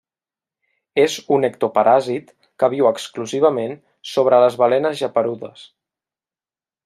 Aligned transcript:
És 1.01 1.17
un 1.35 1.45
ectoparàsit 1.49 2.31
que 2.63 2.71
viu 2.75 2.89
exclusivament 2.93 3.77
sobre 4.13 4.41
les 4.45 4.59
balenes 4.63 4.99
geperudes. 5.03 5.69